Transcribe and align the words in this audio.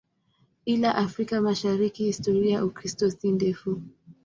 Ila 0.65 0.89
Afrika 1.05 1.41
Mashariki 1.41 2.05
historia 2.09 2.53
ya 2.55 2.65
Ukristo 2.65 3.09
si 3.11 3.31
ndefu. 3.31 3.81